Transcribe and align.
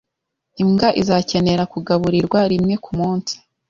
Imbwa 0.63 0.87
izakenera 1.01 1.63
kugaburirwa 1.73 2.39
rimwe 2.51 2.75
kumunsi. 2.83 3.35